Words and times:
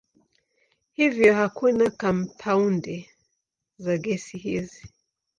Hivyo 0.91 1.35
hakuna 1.35 1.89
kampaundi 1.89 3.09
za 3.77 3.97
gesi 3.97 4.37
hizi. 4.37 4.93